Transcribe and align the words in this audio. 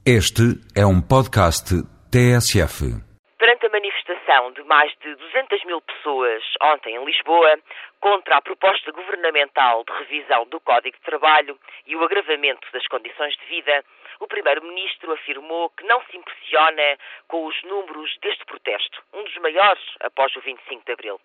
Este 0.00 0.56
é 0.72 0.80
um 0.80 0.96
podcast 0.96 1.76
TSF. 2.08 2.88
Perante 3.36 3.66
a 3.66 3.68
manifestação 3.68 4.50
de 4.52 4.64
mais 4.64 4.90
de 4.96 5.14
200 5.14 5.62
mil 5.66 5.78
pessoas 5.82 6.42
ontem 6.72 6.96
em 6.96 7.04
Lisboa 7.04 7.60
contra 8.00 8.38
a 8.38 8.40
proposta 8.40 8.90
governamental 8.92 9.84
de 9.84 9.92
revisão 9.92 10.46
do 10.46 10.58
Código 10.60 10.96
de 10.96 11.02
Trabalho 11.02 11.58
e 11.86 11.94
o 11.96 12.02
agravamento 12.02 12.66
das 12.72 12.86
condições 12.86 13.36
de 13.36 13.44
vida, 13.44 13.84
o 14.20 14.26
Primeiro-Ministro 14.26 15.12
afirmou 15.12 15.68
que 15.76 15.84
não 15.84 16.00
se 16.04 16.16
impressiona 16.16 16.96
com 17.28 17.44
os 17.44 17.62
números 17.64 18.16
deste 18.22 18.46
protesto, 18.46 19.02
um 19.12 19.22
dos 19.22 19.36
maiores 19.36 19.84
após 20.00 20.34
o 20.34 20.40
25 20.40 20.82
de 20.82 20.92
abril. 20.92 21.20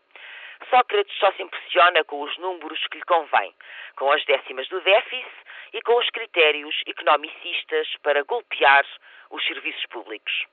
Sócrates 0.69 1.15
só 1.17 1.31
se 1.33 1.43
impressiona 1.43 2.03
com 2.03 2.21
os 2.21 2.37
números 2.37 2.79
que 2.87 2.97
lhe 2.97 3.03
convém, 3.03 3.53
com 3.95 4.11
as 4.11 4.23
décimas 4.25 4.67
do 4.67 4.81
déficit 4.81 5.31
e 5.73 5.81
com 5.81 5.97
os 5.97 6.09
critérios 6.09 6.81
economicistas 6.85 7.87
para 8.01 8.23
golpear 8.23 8.85
os 9.29 9.45
serviços 9.45 9.85
públicos. 9.87 10.45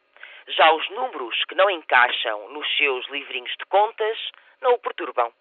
Já 0.48 0.72
os 0.72 0.88
números 0.90 1.44
que 1.44 1.54
não 1.54 1.70
encaixam 1.70 2.48
nos 2.48 2.68
seus 2.76 3.06
livrinhos 3.08 3.52
de 3.58 3.64
contas 3.66 4.18
não 4.60 4.74
o 4.74 4.78
perturbam. 4.78 5.32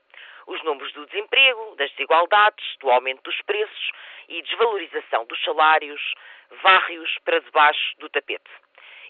Os 0.47 0.61
números 0.63 0.91
do 0.93 1.05
desemprego, 1.05 1.75
das 1.75 1.91
desigualdades, 1.91 2.77
do 2.79 2.89
aumento 2.89 3.23
dos 3.23 3.41
preços 3.43 3.91
e 4.27 4.41
desvalorização 4.41 5.25
dos 5.25 5.41
salários 5.43 6.13
varre-os 6.61 7.17
para 7.19 7.39
debaixo 7.39 7.97
do 7.99 8.09
tapete. 8.09 8.49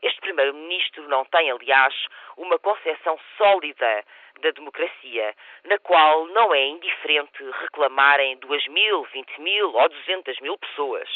Este 0.02 0.20
Primeiro-Ministro 0.20 1.08
não 1.08 1.24
tem, 1.26 1.52
aliás, 1.52 1.94
uma 2.36 2.58
concepção 2.58 3.20
sólida 3.38 4.04
da 4.42 4.50
democracia, 4.50 5.36
na 5.66 5.78
qual 5.78 6.26
não 6.28 6.54
é 6.54 6.66
indiferente 6.66 7.44
reclamarem 7.62 8.38
2 8.38 8.68
mil, 8.70 9.04
20 9.04 9.42
mil 9.42 9.72
ou 9.74 9.90
200 9.90 10.40
mil 10.40 10.58
pessoas. 10.58 11.08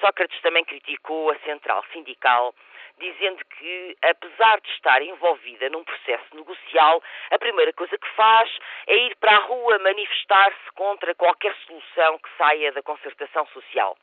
Sócrates 0.00 0.40
também 0.42 0.64
criticou 0.64 1.30
a 1.30 1.38
central 1.40 1.84
sindical, 1.92 2.52
dizendo 2.98 3.44
que, 3.44 3.96
apesar 4.02 4.60
de 4.60 4.70
estar 4.70 5.00
envolvida 5.02 5.70
num 5.70 5.84
processo 5.84 6.34
negocial, 6.34 7.02
a 7.30 7.38
primeira 7.38 7.72
coisa 7.72 7.96
que 7.96 8.08
faz 8.08 8.50
é 8.88 8.96
ir 8.96 9.16
para 9.16 9.36
a 9.36 9.40
rua 9.40 9.78
manifestar-se 9.78 10.72
contra 10.74 11.14
qualquer 11.14 11.54
solução 11.66 12.18
que 12.18 12.28
saia 12.36 12.72
da 12.72 12.82
concertação 12.82 13.46
social. 13.48 13.96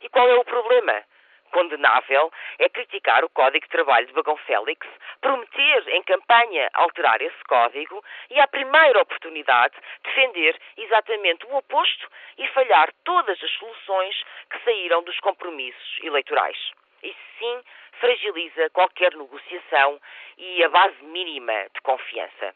E 0.00 0.08
qual 0.08 0.28
é 0.28 0.34
o 0.34 0.44
problema? 0.44 1.04
Condenável 1.48 2.32
é 2.58 2.68
criticar 2.68 3.24
o 3.24 3.28
Código 3.30 3.64
de 3.64 3.70
Trabalho 3.70 4.06
de 4.06 4.12
Bagão 4.12 4.36
Félix, 4.38 4.86
prometer 5.20 5.88
em 5.88 6.02
campanha 6.02 6.70
alterar 6.74 7.20
esse 7.20 7.44
código 7.44 8.02
e, 8.30 8.40
à 8.40 8.46
primeira 8.46 9.02
oportunidade, 9.02 9.74
defender 10.04 10.58
exatamente 10.76 11.46
o 11.46 11.56
oposto 11.56 12.08
e 12.36 12.46
falhar 12.48 12.92
todas 13.04 13.42
as 13.42 13.50
soluções 13.52 14.22
que 14.50 14.64
saíram 14.64 15.02
dos 15.02 15.18
compromissos 15.20 15.98
eleitorais. 16.02 16.58
Isso 17.02 17.18
sim 17.38 17.62
fragiliza 18.00 18.70
qualquer 18.70 19.14
negociação 19.14 20.00
e 20.36 20.62
a 20.64 20.68
base 20.68 21.02
mínima 21.02 21.66
de 21.74 21.80
confiança. 21.82 22.54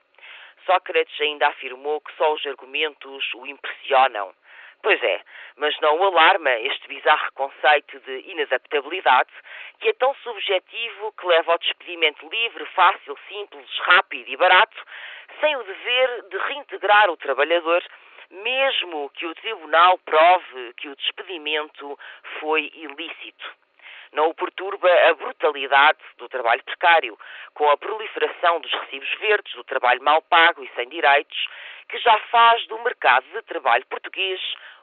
Sócrates 0.66 1.20
ainda 1.20 1.48
afirmou 1.48 2.00
que 2.00 2.14
só 2.16 2.32
os 2.32 2.46
argumentos 2.46 3.34
o 3.34 3.46
impressionam. 3.46 4.32
Pois 4.82 5.00
é, 5.00 5.20
mas 5.56 5.78
não 5.80 5.96
o 5.96 6.04
alarma 6.04 6.50
este 6.58 6.88
bizarro 6.88 7.32
conceito 7.34 8.00
de 8.00 8.30
inadaptabilidade, 8.32 9.30
que 9.78 9.90
é 9.90 9.92
tão 9.92 10.12
subjetivo 10.16 11.12
que 11.12 11.26
leva 11.26 11.52
ao 11.52 11.58
despedimento 11.58 12.28
livre, 12.28 12.66
fácil, 12.74 13.16
simples, 13.28 13.78
rápido 13.78 14.28
e 14.28 14.36
barato, 14.36 14.76
sem 15.40 15.54
o 15.54 15.62
dever 15.62 16.22
de 16.30 16.36
reintegrar 16.36 17.08
o 17.10 17.16
trabalhador, 17.16 17.82
mesmo 18.30 19.08
que 19.10 19.24
o 19.24 19.34
tribunal 19.36 19.98
prove 19.98 20.74
que 20.74 20.88
o 20.88 20.96
despedimento 20.96 21.96
foi 22.40 22.68
ilícito. 22.74 23.62
Não 24.12 24.28
o 24.28 24.34
perturba 24.34 24.88
a 25.08 25.14
brutalidade 25.14 26.00
do 26.18 26.28
trabalho 26.28 26.62
precário, 26.64 27.18
com 27.54 27.70
a 27.70 27.76
proliferação 27.76 28.60
dos 28.60 28.72
recibos 28.72 29.10
verdes, 29.20 29.54
do 29.54 29.64
trabalho 29.64 30.02
mal 30.02 30.20
pago 30.22 30.62
e 30.62 30.68
sem 30.74 30.88
direitos, 30.88 31.46
que 31.88 31.98
já 31.98 32.18
faz 32.30 32.66
do 32.66 32.78
mercado 32.80 33.24
de 33.32 33.42
trabalho 33.42 33.86
português 33.86 34.40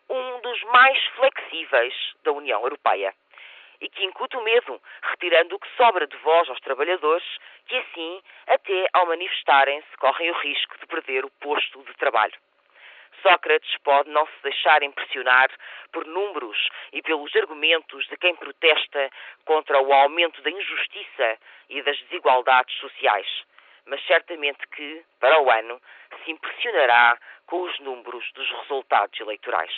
um 0.10 0.42
dos 0.42 0.64
mais 0.64 0.98
flexíveis 1.16 1.94
da 2.24 2.32
União 2.32 2.62
Europeia 2.64 3.14
e 3.82 3.90
que 3.90 4.04
incute 4.04 4.36
o 4.36 4.44
medo, 4.44 4.82
retirando 5.04 5.56
o 5.56 5.60
que 5.60 5.76
sobra 5.78 6.06
de 6.06 6.18
voz 6.18 6.50
aos 6.50 6.60
trabalhadores, 6.60 7.26
que 7.66 7.78
assim, 7.78 8.22
até 8.48 8.88
ao 8.94 9.06
manifestarem-se, 9.06 9.98
correm 9.98 10.32
o 10.32 10.40
risco 10.40 10.78
de 10.80 10.86
perder 10.86 11.24
o 11.24 11.32
posto 11.40 11.82
de 11.84 11.94
trabalho. 11.96 12.34
Sócrates 13.22 13.78
pode 13.84 14.10
não 14.10 14.26
se 14.26 14.44
deixar 14.44 14.82
impressionar 14.84 15.50
por 15.92 16.06
números 16.06 16.58
e 16.94 17.02
pelos 17.02 17.36
argumentos 17.36 18.06
de 18.08 18.18
quem 18.18 18.36
protesta 18.36 19.10
contra 19.46 19.82
o 19.82 19.94
aumento 19.94 20.42
da 20.42 20.50
injustiça 20.50 21.38
e 21.70 21.82
das 21.82 22.00
desigualdades 22.04 22.76
sociais, 22.80 23.28
mas 23.86 24.06
certamente 24.06 24.66
que, 24.68 25.04
para 25.20 25.42
o 25.42 25.50
ano, 25.50 25.82
se 26.24 26.32
impressionará 26.32 27.18
com 27.46 27.62
os 27.62 27.80
números 27.80 28.30
dos 28.34 28.50
resultados 28.62 29.20
eleitorais. 29.20 29.74